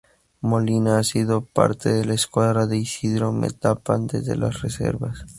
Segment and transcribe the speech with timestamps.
[0.39, 5.27] Molina ha sido parte de la escuadra de Isidro Metapán desde las reservas.